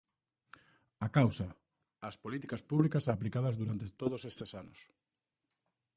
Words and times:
A 1.05 1.07
causa: 1.17 1.47
as 2.09 2.15
políticas 2.23 2.61
públicas 2.69 3.05
aplicadas 3.15 3.55
durante 3.61 3.85
todos 4.01 4.21
estes 4.31 4.49
anos. 4.61 4.79